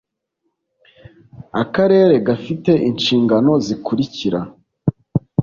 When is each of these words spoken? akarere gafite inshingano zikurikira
akarere 1.61 2.15
gafite 2.27 2.71
inshingano 2.89 3.51
zikurikira 3.65 4.39